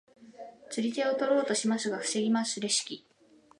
[0.71, 3.05] 釣り手を取ろうとしますが防ぎますレシキ。